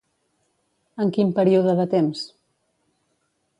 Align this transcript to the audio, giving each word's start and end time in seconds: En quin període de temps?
En 1.03 1.11
quin 1.17 1.35
període 1.41 1.77
de 1.81 1.87
temps? 1.93 2.25